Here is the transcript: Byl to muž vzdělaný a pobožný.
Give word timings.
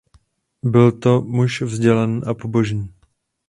Byl 0.63 0.91
to 0.91 1.21
muž 1.21 1.61
vzdělaný 1.61 2.21
a 2.23 2.33
pobožný. 2.33 2.93